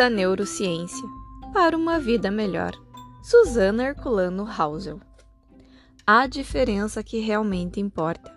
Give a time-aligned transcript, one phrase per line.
[0.00, 1.06] da Neurociência
[1.52, 2.72] para uma Vida Melhor.
[3.22, 4.98] Susana Herculano Hausel.
[6.06, 8.34] A diferença que realmente importa.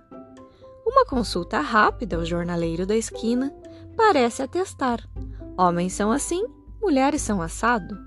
[0.85, 3.49] Uma consulta rápida ao jornaleiro da esquina
[3.95, 5.09] parece atestar:
[5.57, 6.45] homens são assim,
[6.81, 7.97] mulheres são assado.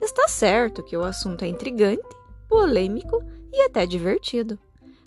[0.00, 2.00] Está certo que o assunto é intrigante,
[2.48, 3.22] polêmico
[3.52, 4.58] e até divertido.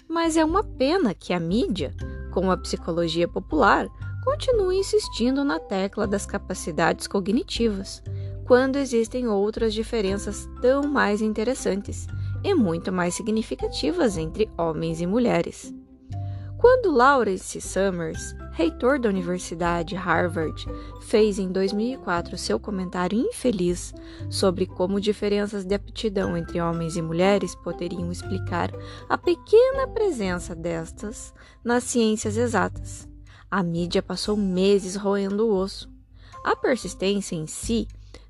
[0.07, 1.95] Mas é uma pena que a mídia,
[2.31, 3.87] como a psicologia popular,
[4.29, 8.03] continue insistindo na tecla das capacidades cognitivas,
[8.45, 12.05] quando existem outras diferenças tão mais interessantes
[12.43, 15.73] e muito mais significativas entre homens e mulheres.
[16.59, 20.63] Quando Lawrence Summers, reitor da Universidade Harvard,
[21.01, 23.95] fez em 2004 seu comentário infeliz
[24.29, 28.69] sobre como diferenças de aptidão entre homens e mulheres poderiam explicar
[29.09, 31.33] a pequena presença destas
[31.63, 33.08] nas ciências exatas,
[33.51, 35.89] a mídia passou meses roendo o osso.
[36.43, 37.87] A persistência em si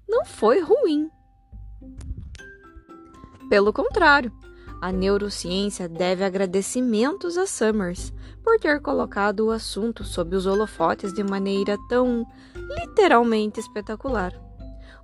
[0.07, 1.09] não foi ruim.
[3.49, 4.31] Pelo contrário,
[4.81, 8.13] a neurociência deve agradecimentos a Summers
[8.43, 14.33] por ter colocado o assunto sob os holofotes de maneira tão literalmente espetacular.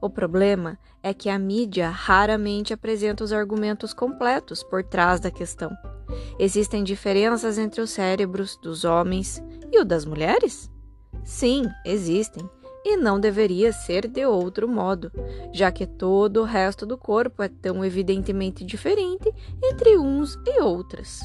[0.02, 5.72] O problema é que a mídia raramente apresenta os argumentos completos por trás da questão.
[6.40, 10.70] Existem diferenças entre os cérebros dos homens e o das mulheres?
[11.24, 12.48] Sim, existem,
[12.84, 15.12] e não deveria ser de outro modo,
[15.52, 21.22] já que todo o resto do corpo é tão evidentemente diferente entre uns e outras.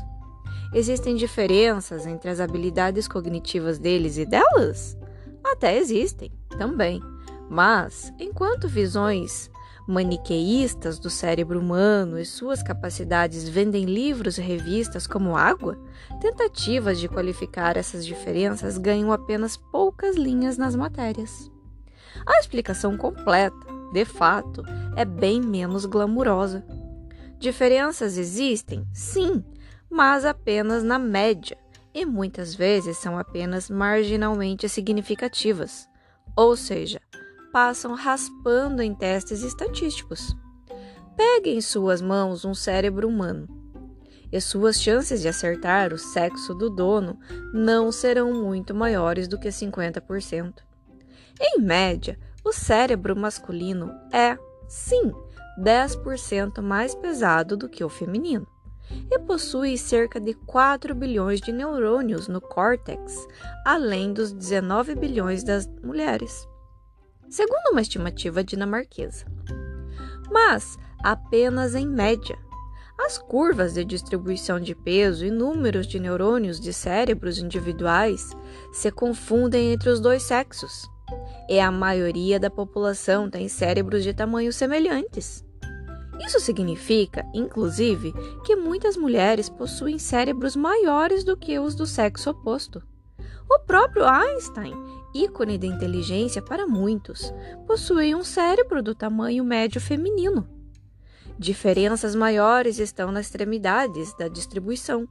[0.73, 4.97] Existem diferenças entre as habilidades cognitivas deles e delas?
[5.45, 7.03] Até existem, também.
[7.51, 9.51] Mas, enquanto visões
[9.86, 15.78] maniqueístas do cérebro humano e suas capacidades vendem livros e revistas como água,
[16.20, 21.50] tentativas de qualificar essas diferenças ganham apenas poucas linhas nas matérias.
[22.27, 24.62] A explicação completa, de fato,
[24.97, 26.65] é bem menos glamurosa.
[27.38, 29.44] Diferenças existem, sim,
[29.91, 31.56] mas apenas na média,
[31.93, 35.88] e muitas vezes são apenas marginalmente significativas.
[36.37, 37.00] Ou seja,
[37.53, 40.34] passam raspando em testes estatísticos.
[41.16, 43.61] Pegue em suas mãos um cérebro humano
[44.33, 47.19] e suas chances de acertar o sexo do dono
[47.53, 50.55] não serão muito maiores do que 50%.
[51.41, 54.38] Em média, o cérebro masculino é,
[54.69, 55.12] sim,
[55.59, 58.47] 10% mais pesado do que o feminino
[59.11, 63.27] e possui cerca de 4 bilhões de neurônios no córtex,
[63.65, 66.50] além dos 19 bilhões das mulheres
[67.31, 69.25] segundo uma estimativa dinamarquesa.
[70.31, 72.39] Mas apenas em média.
[72.99, 78.37] As curvas de distribuição de peso e números de neurônios de cérebros individuais
[78.73, 80.87] se confundem entre os dois sexos,
[81.49, 85.43] e a maioria da população tem cérebros de tamanhos semelhantes.
[86.21, 88.12] Isso significa, inclusive,
[88.45, 92.83] que muitas mulheres possuem cérebros maiores do que os do sexo oposto.
[93.49, 94.75] O próprio Einstein
[95.15, 97.32] ícone da inteligência para muitos,
[97.66, 100.48] possui um cérebro do tamanho médio feminino.
[101.38, 105.09] Diferenças maiores estão nas extremidades da distribuição,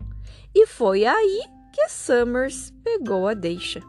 [0.54, 1.42] e foi aí
[1.74, 3.82] que Summers pegou a deixa.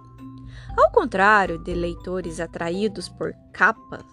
[0.77, 4.05] Ao contrário de leitores atraídos por capas,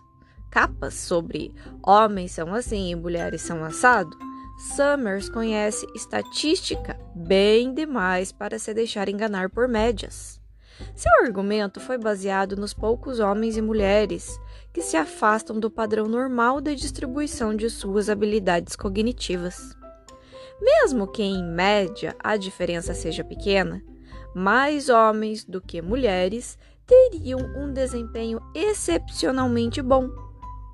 [0.52, 1.54] capas sobre
[1.86, 4.18] homens são assim e mulheres são assado,
[4.58, 10.37] Summers conhece estatística bem demais para se deixar enganar por médias.
[10.96, 14.40] Seu argumento foi baseado nos poucos homens e mulheres
[14.74, 19.76] que se afastam do padrão normal de distribuição de suas habilidades cognitivas.
[20.62, 23.84] Mesmo que, em média, a diferença seja pequena,
[24.36, 30.10] mais homens do que mulheres teriam um desempenho excepcionalmente bom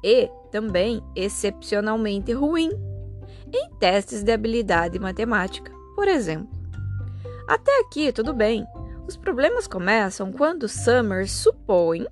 [0.04, 2.70] e também excepcionalmente ruim
[3.54, 6.50] em testes de habilidade matemática, por exemplo.
[7.48, 8.66] Até aqui, tudo bem.
[9.08, 12.08] Os problemas começam quando Summers supõe,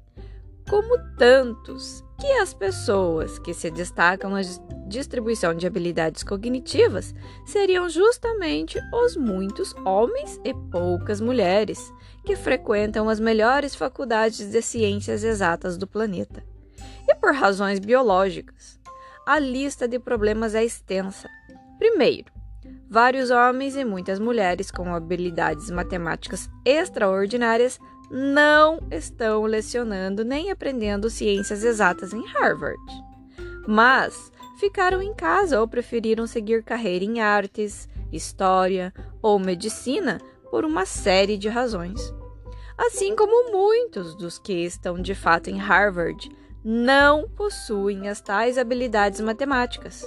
[0.70, 4.42] como tantos, que as pessoas que se destacam na
[4.88, 7.16] distribuição de habilidades cognitivas
[7.46, 11.92] seriam justamente os muitos homens e poucas mulheres
[12.26, 16.44] que frequentam as melhores faculdades de ciências exatas do planeta.
[17.08, 18.80] E por razões biológicas.
[19.26, 21.30] A lista de problemas é extensa.
[21.80, 22.32] Primeiro,
[22.90, 27.80] Vários homens e muitas mulheres com habilidades matemáticas extraordinárias
[28.10, 32.82] não estão lecionando nem aprendendo ciências exatas em Harvard,
[33.66, 40.20] mas ficaram em casa ou preferiram seguir carreira em artes, história ou medicina
[40.50, 42.14] por uma série de razões.
[42.78, 46.30] Assim como muitos dos que estão de fato em Harvard
[46.64, 50.04] não possuem as tais habilidades matemáticas,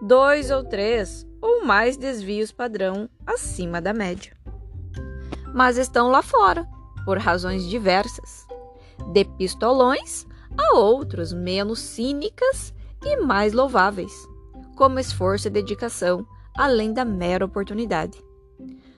[0.00, 4.36] dois ou três ou mais desvios padrão acima da média.
[5.54, 6.66] Mas estão lá fora,
[7.04, 8.46] por razões diversas,
[9.12, 10.26] de pistolões
[10.56, 12.72] a outros menos cínicas
[13.04, 14.12] e mais louváveis,
[14.76, 16.26] como esforço e dedicação,
[16.56, 18.22] além da mera oportunidade.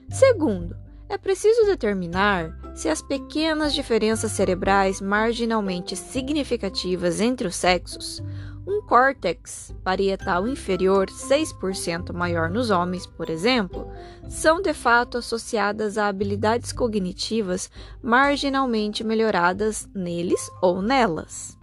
[0.09, 0.75] Segundo,
[1.09, 8.21] é preciso determinar se as pequenas diferenças cerebrais marginalmente significativas entre os sexos,
[8.65, 13.91] um córtex parietal inferior 6% maior nos homens, por exemplo,
[14.29, 17.69] são de fato associadas a habilidades cognitivas
[18.01, 21.57] marginalmente melhoradas neles ou nelas.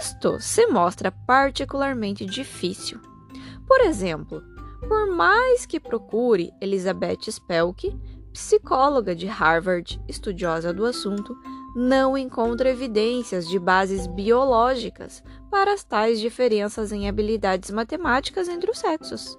[0.00, 2.98] Isto se mostra particularmente difícil.
[3.66, 4.42] Por exemplo,
[4.88, 7.94] por mais que procure Elizabeth Spelke,
[8.32, 11.36] psicóloga de Harvard, estudiosa do assunto,
[11.74, 18.78] não encontra evidências de bases biológicas para as tais diferenças em habilidades matemáticas entre os
[18.78, 19.38] sexos.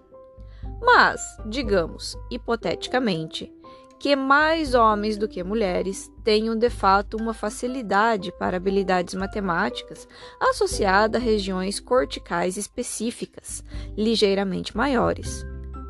[0.81, 3.51] Mas, digamos, hipoteticamente,
[3.97, 10.07] que mais homens do que mulheres tenham de fato uma facilidade para habilidades matemáticas
[10.39, 13.63] associada a regiões corticais específicas,
[13.97, 15.43] ligeiramente maiores.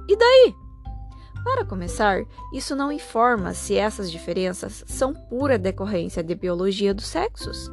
[0.07, 0.64] E daí?
[1.45, 7.71] Para começar, isso não informa se essas diferenças são pura decorrência de biologia dos sexos.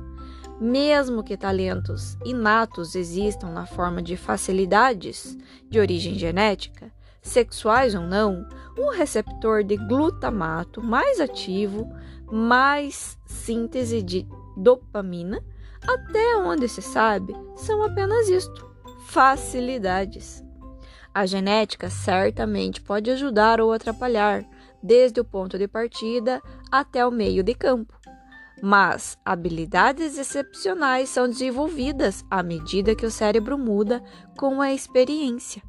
[0.60, 5.38] Mesmo que talentos inatos existam na forma de facilidades
[5.70, 6.92] de origem genética,
[7.22, 8.46] sexuais ou não,
[8.78, 11.90] um receptor de glutamato mais ativo,
[12.30, 15.42] mais síntese de dopamina,
[15.88, 18.70] até onde se sabe, são apenas isto:
[19.06, 20.41] facilidades.
[21.14, 24.44] A genética certamente pode ajudar ou atrapalhar,
[24.82, 27.94] desde o ponto de partida até o meio de campo.
[28.62, 34.02] Mas habilidades excepcionais são desenvolvidas à medida que o cérebro muda
[34.38, 35.62] com a experiência.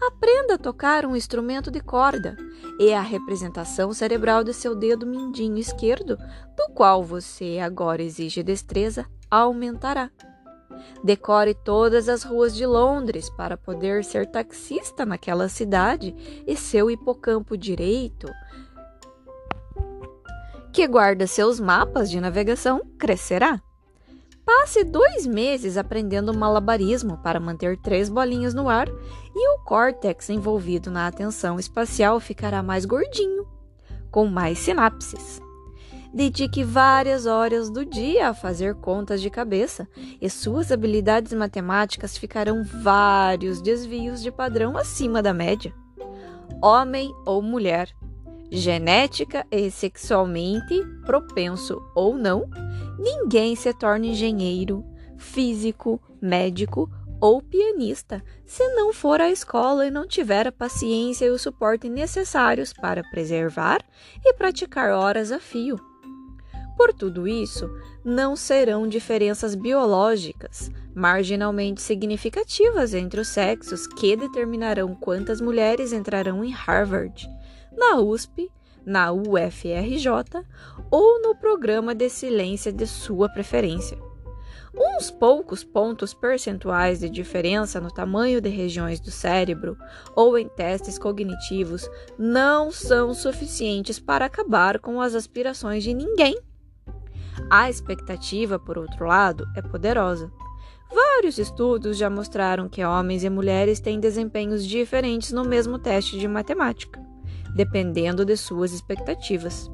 [0.00, 2.36] Aprenda a tocar um instrumento de corda
[2.78, 6.16] e a representação cerebral de seu dedo mindinho esquerdo,
[6.56, 10.10] do qual você agora exige destreza, aumentará.
[11.02, 16.14] Decore todas as ruas de Londres para poder ser taxista naquela cidade
[16.46, 18.28] e seu hipocampo direito,
[20.72, 23.60] que guarda seus mapas de navegação, crescerá.
[24.44, 30.90] Passe dois meses aprendendo malabarismo para manter três bolinhas no ar e o córtex envolvido
[30.90, 33.46] na atenção espacial ficará mais gordinho,
[34.10, 35.40] com mais sinapses.
[36.12, 39.88] Dedique várias horas do dia a fazer contas de cabeça
[40.20, 45.72] e suas habilidades matemáticas ficarão vários desvios de padrão acima da média.
[46.60, 47.88] Homem ou mulher,
[48.50, 52.50] genética e sexualmente propenso ou não,
[52.98, 54.84] ninguém se torna engenheiro,
[55.16, 56.90] físico, médico
[57.20, 61.88] ou pianista se não for à escola e não tiver a paciência e o suporte
[61.88, 63.78] necessários para preservar
[64.24, 65.89] e praticar horas a fio.
[66.80, 67.70] Por tudo isso,
[68.02, 76.50] não serão diferenças biológicas marginalmente significativas entre os sexos que determinarão quantas mulheres entrarão em
[76.50, 77.30] Harvard,
[77.76, 78.50] na USP,
[78.82, 80.08] na UFRJ
[80.90, 83.98] ou no programa de excelência de sua preferência.
[84.74, 89.76] Uns poucos pontos percentuais de diferença no tamanho de regiões do cérebro
[90.16, 96.40] ou em testes cognitivos não são suficientes para acabar com as aspirações de ninguém
[97.48, 100.32] a expectativa, por outro lado, é poderosa.
[100.92, 106.26] Vários estudos já mostraram que homens e mulheres têm desempenhos diferentes no mesmo teste de
[106.26, 107.00] matemática,
[107.54, 109.70] dependendo de suas expectativas.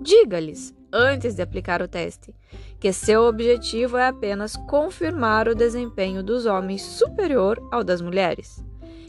[0.00, 2.34] Diga-lhes, antes de aplicar o teste,
[2.80, 8.64] que seu objetivo é apenas confirmar o desempenho dos homens superior ao das mulheres,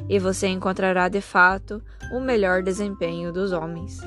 [0.08, 4.00] e você encontrará de fato o melhor desempenho dos homens.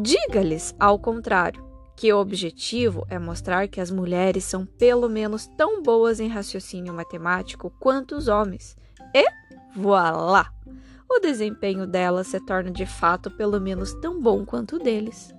[0.00, 1.67] Diga-lhes, ao contrário,
[1.98, 6.94] que o objetivo é mostrar que as mulheres são pelo menos tão boas em raciocínio
[6.94, 8.76] matemático quanto os homens.
[9.12, 9.24] E
[9.74, 10.48] voilá!
[11.10, 15.34] O desempenho delas se torna de fato pelo menos tão bom quanto o deles.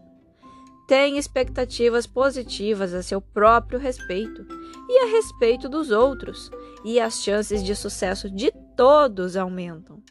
[0.86, 4.46] Tem expectativas positivas a seu próprio respeito
[4.89, 6.51] e a respeito dos outros,
[6.84, 10.04] e as chances de sucesso de todos aumentam.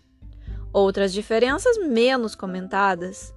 [0.73, 3.35] Outras diferenças menos comentadas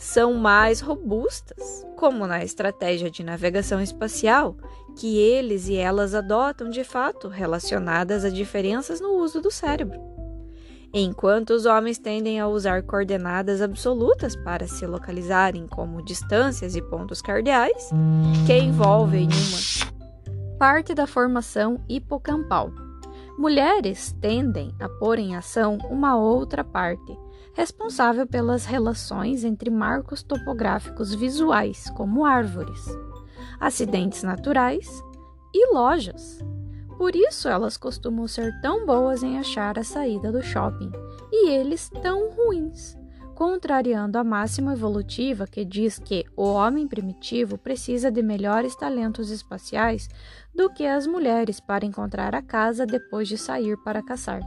[0.00, 4.56] são mais robustas, como na estratégia de navegação espacial,
[4.96, 10.00] que eles e elas adotam de fato relacionadas a diferenças no uso do cérebro.
[10.92, 17.20] Enquanto os homens tendem a usar coordenadas absolutas para se localizarem como distâncias e pontos
[17.20, 17.90] cardeais,
[18.46, 22.72] que envolvem uma parte da formação hipocampal.
[23.38, 27.16] Mulheres tendem a pôr em ação uma outra parte,
[27.54, 32.84] responsável pelas relações entre marcos topográficos visuais, como árvores,
[33.58, 35.02] acidentes naturais
[35.54, 36.38] e lojas.
[36.96, 40.92] Por isso elas costumam ser tão boas em achar a saída do shopping
[41.32, 42.98] e eles tão ruins
[43.40, 50.10] contrariando a máxima evolutiva que diz que o homem primitivo precisa de melhores talentos espaciais
[50.54, 54.42] do que as mulheres para encontrar a casa depois de sair para caçar.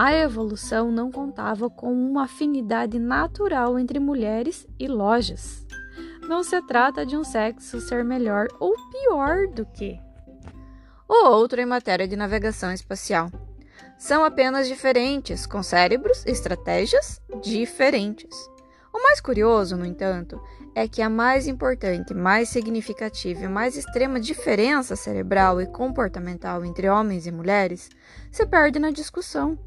[0.00, 5.66] A evolução não contava com uma afinidade natural entre mulheres e lojas.
[6.28, 9.98] Não se trata de um sexo ser melhor ou pior do que
[11.08, 13.28] o outro em matéria de navegação espacial
[13.98, 18.36] são apenas diferentes, com cérebros e estratégias diferentes.
[18.94, 20.40] O mais curioso, no entanto,
[20.76, 26.88] é que a mais importante, mais significativa e mais extrema diferença cerebral e comportamental entre
[26.88, 27.90] homens e mulheres
[28.30, 29.58] se perde na discussão.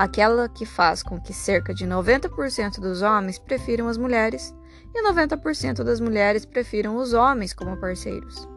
[0.00, 4.54] Aquela que faz com que cerca de 90% dos homens prefiram as mulheres
[4.94, 8.48] e 90% das mulheres prefiram os homens como parceiros.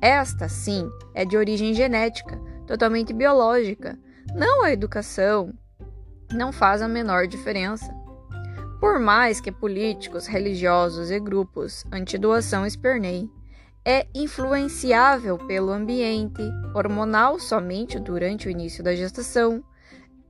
[0.00, 3.98] Esta, sim, é de origem genética, totalmente biológica,
[4.36, 5.52] não a educação
[6.32, 7.92] não faz a menor diferença.
[8.78, 13.28] Por mais que políticos, religiosos e grupos anti-doação esperneiem,
[13.84, 16.40] é influenciável pelo ambiente
[16.72, 19.64] hormonal somente durante o início da gestação.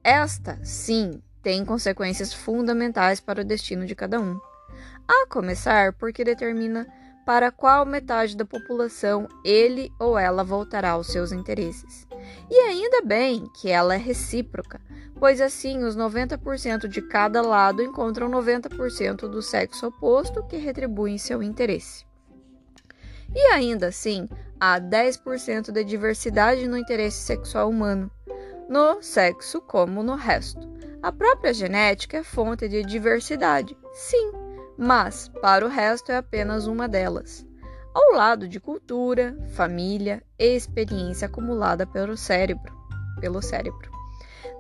[0.05, 4.41] Esta, sim, tem consequências fundamentais para o destino de cada um.
[5.07, 6.87] A começar porque determina
[7.25, 12.07] para qual metade da população ele ou ela voltará aos seus interesses.
[12.51, 14.81] E ainda bem que ela é recíproca,
[15.19, 21.43] pois assim os 90% de cada lado encontram 90% do sexo oposto que retribuem seu
[21.43, 22.05] interesse.
[23.35, 24.29] E ainda assim,
[24.61, 28.11] há 10% de diversidade no interesse sexual humano,
[28.73, 30.67] no sexo como no resto.
[31.03, 34.33] A própria genética é fonte de diversidade, sim,
[34.79, 37.47] mas para o resto é apenas uma delas
[37.95, 42.73] ao lado de cultura, família e experiência acumulada pelo cérebro,
[43.21, 43.91] pelo cérebro.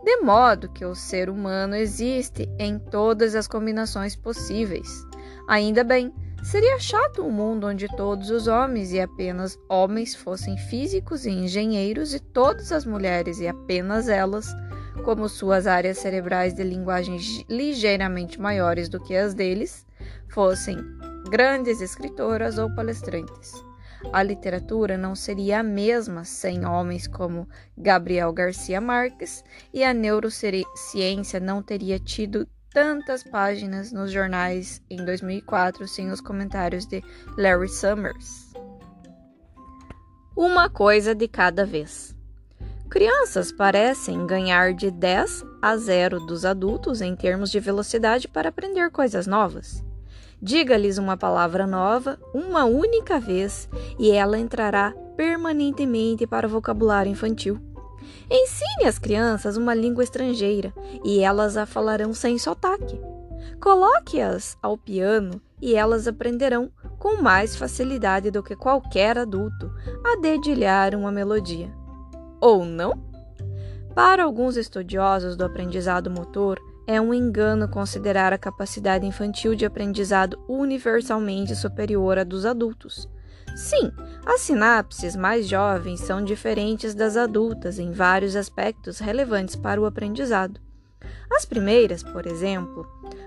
[0.05, 5.07] De modo que o ser humano existe em todas as combinações possíveis.
[5.49, 11.25] Ainda bem, seria chato um mundo onde todos os homens e apenas homens fossem físicos
[11.25, 14.49] e engenheiros e todas as mulheres e apenas elas,
[15.05, 17.17] como suas áreas cerebrais de linguagem
[17.49, 19.87] ligeiramente maiores do que as deles,
[20.29, 20.77] fossem
[21.31, 23.53] grandes escritoras ou palestrantes.
[24.13, 31.39] A literatura não seria a mesma sem homens como Gabriel Garcia Marques e a neurociência
[31.39, 37.03] não teria tido tantas páginas nos jornais em 2004 sem os comentários de
[37.37, 38.53] Larry Summers.
[40.35, 42.17] Uma coisa de cada vez.
[42.89, 48.91] Crianças parecem ganhar de 10 a 0 dos adultos em termos de velocidade para aprender
[48.91, 49.85] coisas novas.
[50.41, 57.72] Diga-lhes uma palavra nova uma única vez e ela entrará permanentemente para o vocabulário infantil.
[58.31, 60.73] Ensine às crianças uma língua estrangeira
[61.05, 63.01] e elas a falarão sem sotaque.
[63.61, 69.73] Coloque-as ao piano e elas aprenderão com mais facilidade do que qualquer adulto
[70.05, 71.73] a dedilhar uma melodia.
[72.41, 72.93] Ou não?
[73.95, 80.39] Para alguns estudiosos do aprendizado motor, é um engano considerar a capacidade infantil de aprendizado
[80.49, 83.09] universalmente superior à dos adultos.
[83.57, 83.93] Sim,
[84.25, 90.61] as sinapses mais jovens são diferentes das adultas em vários aspectos relevantes para o aprendizado.
[91.31, 92.87] As primeiras, por exemplo,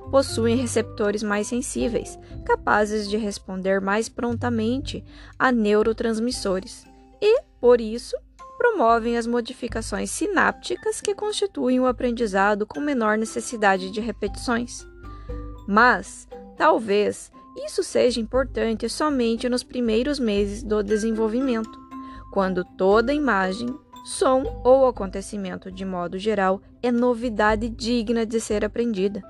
[0.10, 5.04] possuem receptores mais sensíveis, capazes de responder mais prontamente
[5.38, 6.86] a neurotransmissores,
[7.22, 8.16] e, por isso,
[8.58, 14.86] promovem as modificações sinápticas que constituem o aprendizado com menor necessidade de repetições.
[15.68, 16.28] Mas,
[16.58, 21.80] talvez, isso seja importante somente nos primeiros meses do desenvolvimento,
[22.32, 23.68] quando toda imagem,
[24.06, 29.22] som ou acontecimento de modo geral é novidade digna de ser aprendida.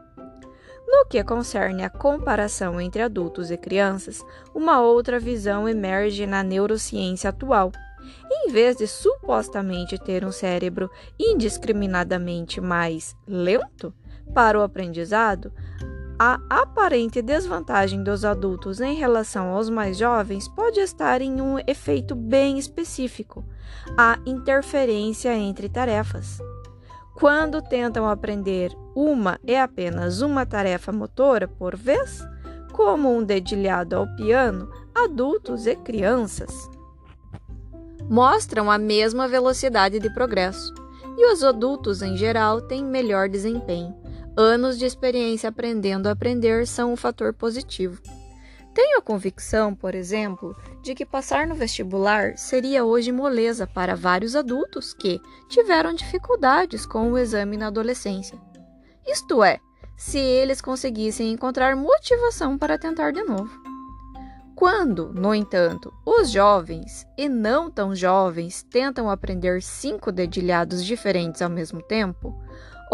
[0.88, 4.22] No que concerne à comparação entre adultos e crianças,
[4.53, 7.72] uma outra visão emerge na neurociência atual
[8.32, 10.89] em vez de supostamente ter um cérebro
[11.20, 13.94] indiscriminadamente mais lento
[14.34, 15.51] para o aprendizado,
[16.18, 22.16] a aparente desvantagem dos adultos em relação aos mais jovens pode estar em um efeito
[22.16, 23.44] bem específico:
[23.98, 26.40] a interferência entre tarefas.
[27.16, 32.22] Quando tentam aprender uma e apenas uma tarefa motora por vez,
[32.74, 36.70] como um dedilhado ao piano, adultos e crianças
[38.10, 40.74] mostram a mesma velocidade de progresso,
[41.18, 43.96] e os adultos, em geral, têm melhor desempenho.
[44.38, 48.01] Anos de experiência aprendendo a aprender são um fator positivo.
[48.74, 54.36] Tenho a convicção, por exemplo, de que passar no vestibular seria hoje moleza para vários
[54.36, 58.38] adultos que tiveram dificuldades com o exame na adolescência.
[59.08, 59.62] Isto é,
[59.96, 63.58] se eles conseguissem encontrar motivação para tentar de novo.
[64.54, 71.50] Quando, no entanto, os jovens e não tão jovens tentam aprender cinco dedilhados diferentes ao
[71.50, 72.38] mesmo tempo,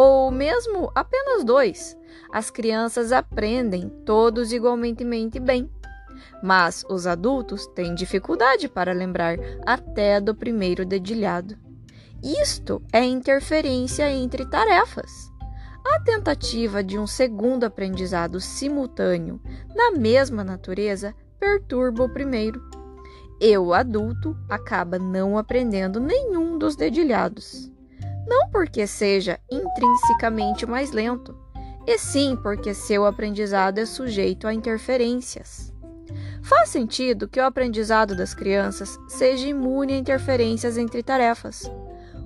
[0.01, 1.95] ou mesmo apenas dois,
[2.31, 5.03] as crianças aprendem todos igualmente
[5.39, 5.69] bem.
[6.41, 11.55] Mas os adultos têm dificuldade para lembrar até do primeiro dedilhado.
[12.23, 15.31] Isto é interferência entre tarefas.
[15.85, 19.39] A tentativa de um segundo aprendizado simultâneo
[19.75, 22.59] na mesma natureza perturba o primeiro.
[23.39, 27.70] E o adulto acaba não aprendendo nenhum dos dedilhados.
[28.27, 31.37] Não porque seja intrinsecamente mais lento,
[31.85, 35.73] e sim porque seu aprendizado é sujeito a interferências.
[36.43, 41.69] Faz sentido que o aprendizado das crianças seja imune a interferências entre tarefas.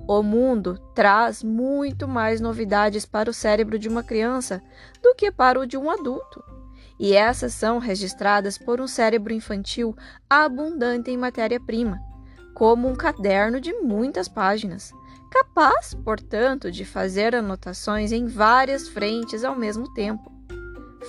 [0.08, 4.62] O mundo traz muito mais novidades para o cérebro de uma criança
[5.02, 6.42] do que para o de um adulto.
[6.98, 9.94] E essas são registradas por um cérebro infantil
[10.30, 12.00] abundante em matéria-prima,
[12.54, 14.92] como um caderno de muitas páginas,
[15.36, 20.32] capaz, portanto, de fazer anotações em várias frentes ao mesmo tempo.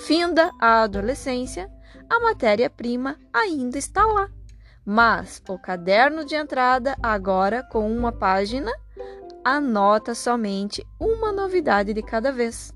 [0.05, 1.69] Finda a adolescência,
[2.09, 4.29] a matéria-prima ainda está lá,
[4.85, 8.71] mas o caderno de entrada, agora com uma página,
[9.45, 12.73] anota somente uma novidade de cada vez.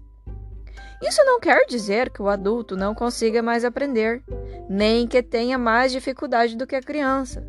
[1.02, 4.24] Isso não quer dizer que o adulto não consiga mais aprender,
[4.70, 7.46] nem que tenha mais dificuldade do que a criança.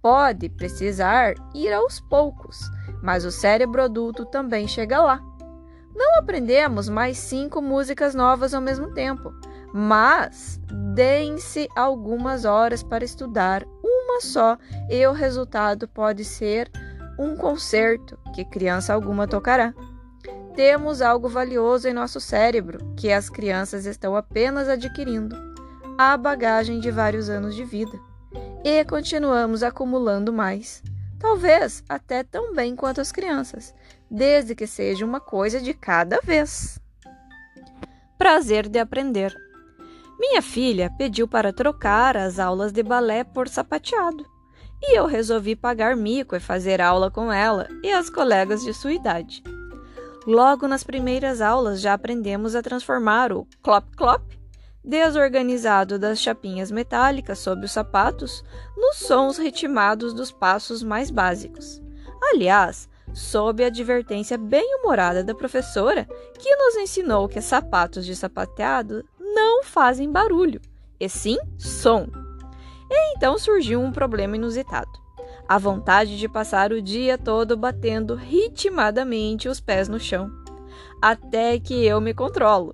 [0.00, 2.58] Pode precisar ir aos poucos,
[3.02, 5.22] mas o cérebro adulto também chega lá.
[5.94, 9.32] Não aprendemos mais cinco músicas novas ao mesmo tempo,
[9.72, 10.60] mas
[10.94, 14.56] deem-se algumas horas para estudar uma só
[14.88, 16.70] e o resultado pode ser
[17.18, 19.74] um concerto que criança alguma tocará.
[20.54, 25.36] Temos algo valioso em nosso cérebro que as crianças estão apenas adquirindo
[25.96, 27.98] a bagagem de vários anos de vida
[28.64, 30.82] e continuamos acumulando mais.
[31.18, 33.74] Talvez até tão bem quanto as crianças,
[34.10, 36.80] desde que seja uma coisa de cada vez.
[38.16, 39.36] Prazer de aprender.
[40.18, 44.24] Minha filha pediu para trocar as aulas de balé por sapateado,
[44.80, 48.92] e eu resolvi pagar mico e fazer aula com ela e as colegas de sua
[48.92, 49.42] idade.
[50.26, 54.37] Logo nas primeiras aulas já aprendemos a transformar o clop-clop
[54.88, 58.42] desorganizado das chapinhas metálicas sob os sapatos
[58.74, 61.82] nos sons ritmados dos passos mais básicos.
[62.32, 69.62] Aliás, sob a advertência bem-humorada da professora, que nos ensinou que sapatos de sapateado não
[69.62, 70.58] fazem barulho,
[70.98, 72.08] e sim som.
[72.90, 74.90] E então surgiu um problema inusitado.
[75.46, 80.30] A vontade de passar o dia todo batendo ritmadamente os pés no chão.
[81.00, 82.72] Até que eu me controlo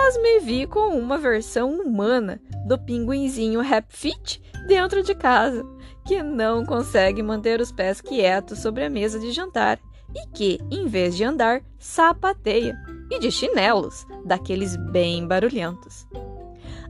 [0.00, 5.64] mas me vi com uma versão humana do pinguinzinho Rap Fit dentro de casa,
[6.06, 9.78] que não consegue manter os pés quietos sobre a mesa de jantar
[10.14, 12.76] e que, em vez de andar, sapateia
[13.10, 16.06] e de chinelos, daqueles bem barulhentos.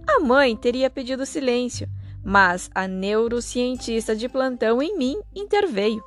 [0.07, 1.89] A mãe teria pedido silêncio,
[2.25, 6.03] mas a neurocientista de plantão em mim interveio.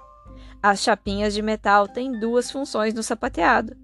[0.61, 3.75] As chapinhas de metal têm duas funções no sapateado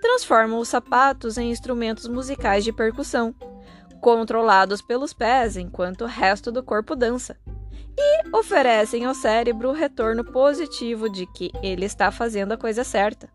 [0.00, 3.34] transformam os sapatos em instrumentos musicais de percussão,
[4.00, 7.36] controlados pelos pés enquanto o resto do corpo dança,
[7.96, 13.28] e oferecem ao cérebro o retorno positivo de que ele está fazendo a coisa certa.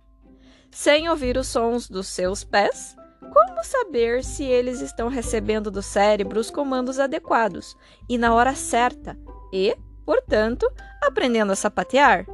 [0.72, 2.96] Sem ouvir os sons dos seus pés,
[3.32, 7.76] como saber se eles estão recebendo do cérebro os comandos adequados
[8.10, 9.18] e na hora certa
[9.54, 9.76] e,
[10.06, 10.70] portanto,
[11.02, 12.26] aprendendo a sapatear?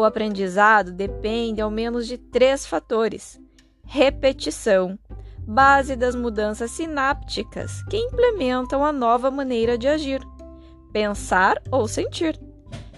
[0.00, 3.38] O aprendizado depende ao menos de três fatores:
[3.84, 4.98] repetição,
[5.46, 10.22] base das mudanças sinápticas que implementam a nova maneira de agir,
[10.90, 12.40] pensar ou sentir,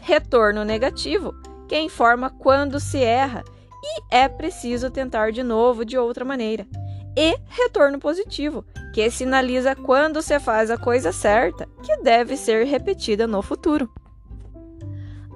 [0.01, 1.35] retorno negativo,
[1.67, 3.43] que informa quando se erra.
[3.83, 6.69] E é preciso tentar de novo de outra maneira,
[7.17, 13.27] e retorno positivo, que sinaliza quando se faz a coisa certa, que deve ser repetida
[13.27, 13.93] no futuro.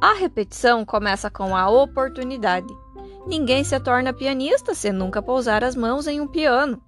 [0.01, 2.73] A repetição começa com a oportunidade.
[3.27, 6.83] Ninguém se torna pianista se nunca pousar as mãos em um piano.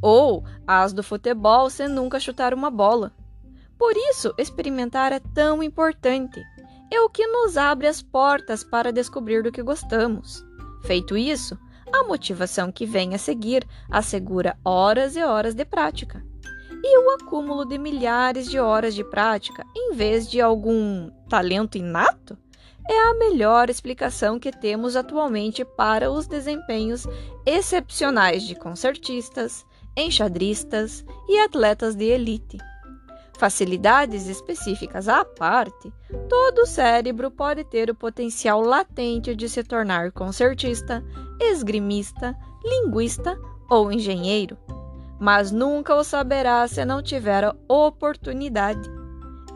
[0.00, 3.12] Ou as do futebol se nunca chutar uma bola.
[3.78, 6.42] Por isso, experimentar é tão importante.
[6.90, 10.44] é o que nos abre as portas para descobrir do que gostamos.
[10.82, 11.58] Feito isso,
[11.92, 16.24] a motivação que vem a seguir assegura horas e horas de prática.
[16.84, 22.36] E o acúmulo de milhares de horas de prática, em vez de algum talento inato,
[22.86, 27.06] é a melhor explicação que temos atualmente para os desempenhos
[27.46, 29.64] excepcionais de concertistas,
[29.96, 32.58] enxadristas e atletas de elite.
[33.38, 35.90] Facilidades específicas à parte,
[36.28, 41.02] todo cérebro pode ter o potencial latente de se tornar concertista,
[41.40, 43.40] esgrimista, linguista
[43.70, 44.58] ou engenheiro,
[45.18, 48.86] mas nunca o saberá se não tiver oportunidade.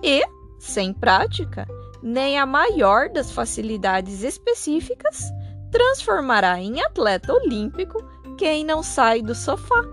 [0.03, 0.25] E,
[0.59, 1.67] sem prática,
[2.03, 5.25] nem a maior das facilidades específicas
[5.71, 7.99] transformará em atleta olímpico
[8.39, 9.85] quem não sai do sofá.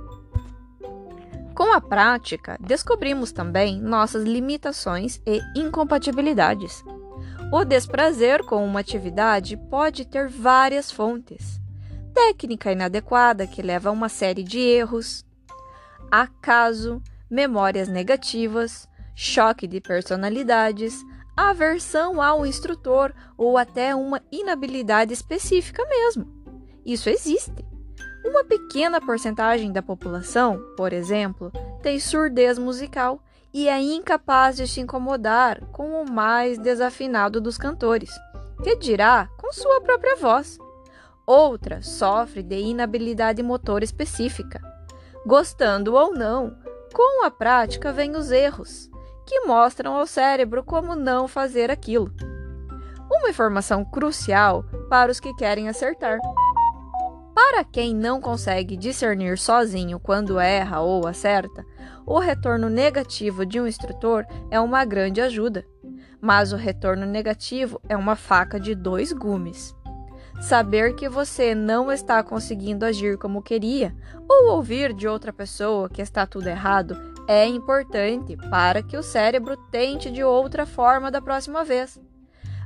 [1.55, 6.83] Com a prática, descobrimos também nossas limitações e incompatibilidades.
[7.51, 11.61] O desprazer com uma atividade pode ter várias fontes.
[12.13, 15.23] Técnica inadequada que leva a uma série de erros,
[16.09, 21.03] acaso, memórias negativas, choque de personalidades,
[21.35, 26.27] aversão ao instrutor ou até uma inabilidade específica mesmo.
[26.85, 27.65] Isso existe.
[28.25, 33.21] Uma pequena porcentagem da população, por exemplo, tem surdez musical
[33.53, 38.11] e é incapaz de se incomodar com o mais desafinado dos cantores,
[38.63, 40.57] que dirá com sua própria voz.
[41.25, 44.61] Outra sofre de inabilidade motor específica.
[45.25, 46.57] Gostando ou não,
[46.93, 48.89] com a prática vêm os erros,
[49.25, 52.11] que mostram ao cérebro como não fazer aquilo.
[53.09, 56.19] Uma informação crucial para os que querem acertar.
[57.33, 61.65] Para quem não consegue discernir sozinho quando erra ou acerta,
[62.05, 65.65] o retorno negativo de um instrutor é uma grande ajuda.
[66.21, 69.75] Mas o retorno negativo é uma faca de dois gumes.
[70.41, 73.95] Saber que você não está conseguindo agir como queria,
[74.27, 79.57] ou ouvir de outra pessoa que está tudo errado, é importante para que o cérebro
[79.71, 81.99] tente de outra forma da próxima vez.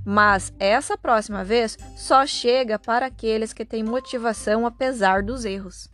[0.05, 5.89] Mas essa próxima vez só chega para aqueles que têm motivação apesar dos erros.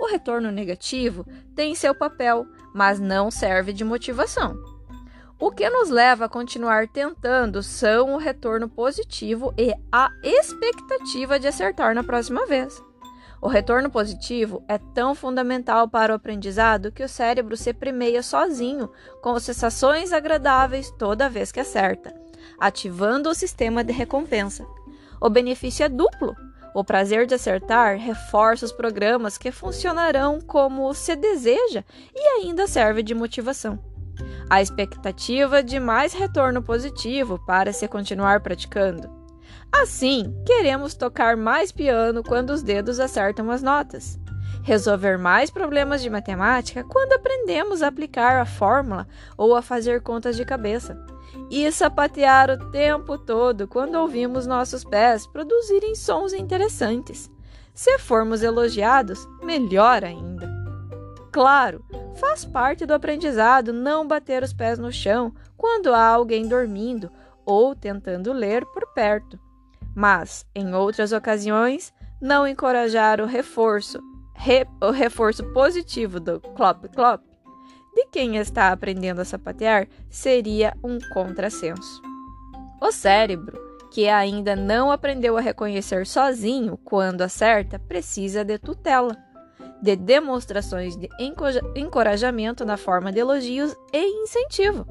[0.00, 4.56] O retorno negativo tem seu papel, mas não serve de motivação.
[5.40, 11.46] O que nos leva a continuar tentando são o retorno positivo e a expectativa de
[11.46, 12.82] acertar na próxima vez.
[13.40, 18.90] O retorno positivo é tão fundamental para o aprendizado que o cérebro se primeia sozinho
[19.22, 22.18] com sensações agradáveis toda vez que acerta
[22.58, 24.66] ativando o sistema de recompensa.
[25.20, 26.34] O benefício é duplo.
[26.74, 31.82] O prazer de acertar reforça os programas que funcionarão como se deseja
[32.14, 33.78] e ainda serve de motivação.
[34.50, 39.17] A expectativa de mais retorno positivo para se continuar praticando.
[39.72, 44.18] Assim, queremos tocar mais piano quando os dedos acertam as notas.
[44.62, 50.36] Resolver mais problemas de matemática quando aprendemos a aplicar a fórmula ou a fazer contas
[50.36, 50.98] de cabeça
[51.50, 57.30] e sapatear o tempo todo quando ouvimos nossos pés produzirem sons interessantes.
[57.74, 60.50] Se formos elogiados, melhor ainda.
[61.30, 61.84] Claro,
[62.16, 67.10] faz parte do aprendizado não bater os pés no chão quando há alguém dormindo
[67.46, 69.38] ou tentando ler por perto.
[69.98, 73.98] Mas, em outras ocasiões, não encorajar o reforço,
[74.32, 77.20] re, o reforço positivo do clop-clop
[77.96, 82.00] de quem está aprendendo a sapatear seria um contrassenso.
[82.80, 83.58] O cérebro,
[83.90, 89.16] que ainda não aprendeu a reconhecer sozinho quando acerta, precisa de tutela,
[89.82, 91.08] de demonstrações de
[91.74, 94.86] encorajamento na forma de elogios e incentivo.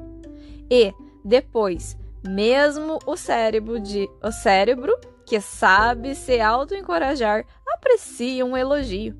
[0.69, 0.93] E,
[1.23, 1.95] depois,
[2.27, 9.15] mesmo o cérebro de o cérebro que sabe se autoencorajar aprecia um elogio.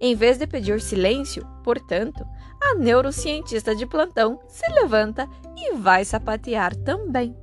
[0.00, 2.24] Em vez de pedir silêncio, portanto,
[2.62, 7.36] a neurocientista de plantão se levanta e vai sapatear também.